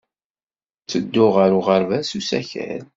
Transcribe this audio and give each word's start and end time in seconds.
Ttedduɣ 0.83 1.33
ɣer 1.37 1.51
uɣerbaz 1.59 2.05
s 2.09 2.17
usakal. 2.19 2.83